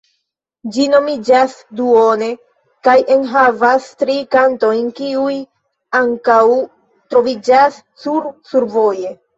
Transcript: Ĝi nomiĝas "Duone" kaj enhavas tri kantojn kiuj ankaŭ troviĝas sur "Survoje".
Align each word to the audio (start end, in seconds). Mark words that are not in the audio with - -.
Ĝi 0.77 0.85
nomiĝas 0.93 1.53
"Duone" 1.79 2.29
kaj 2.89 2.97
enhavas 3.17 3.91
tri 4.01 4.17
kantojn 4.35 4.91
kiuj 5.03 5.39
ankaŭ 6.05 6.43
troviĝas 7.15 7.85
sur 8.05 8.33
"Survoje". 8.53 9.19